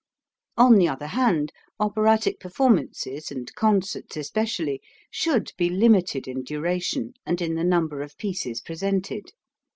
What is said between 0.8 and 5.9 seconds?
other hand, operatic performances, and concerts especially, should be